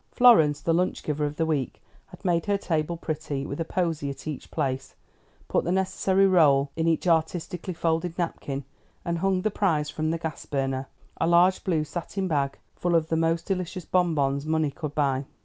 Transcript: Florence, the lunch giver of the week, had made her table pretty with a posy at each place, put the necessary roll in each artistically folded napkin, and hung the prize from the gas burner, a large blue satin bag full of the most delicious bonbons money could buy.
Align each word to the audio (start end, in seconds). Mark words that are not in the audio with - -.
Florence, 0.09 0.61
the 0.61 0.73
lunch 0.73 1.03
giver 1.03 1.25
of 1.27 1.35
the 1.35 1.45
week, 1.45 1.79
had 2.07 2.25
made 2.25 2.47
her 2.47 2.57
table 2.57 2.97
pretty 2.97 3.45
with 3.45 3.61
a 3.61 3.63
posy 3.63 4.09
at 4.09 4.25
each 4.25 4.49
place, 4.49 4.95
put 5.47 5.63
the 5.63 5.71
necessary 5.71 6.25
roll 6.25 6.71
in 6.75 6.87
each 6.87 7.07
artistically 7.07 7.75
folded 7.75 8.17
napkin, 8.17 8.63
and 9.05 9.19
hung 9.19 9.43
the 9.43 9.51
prize 9.51 9.91
from 9.91 10.09
the 10.09 10.17
gas 10.17 10.47
burner, 10.47 10.87
a 11.17 11.27
large 11.27 11.63
blue 11.63 11.83
satin 11.83 12.27
bag 12.27 12.57
full 12.75 12.95
of 12.95 13.09
the 13.09 13.15
most 13.15 13.45
delicious 13.45 13.85
bonbons 13.85 14.43
money 14.43 14.71
could 14.71 14.95
buy. 14.95 15.23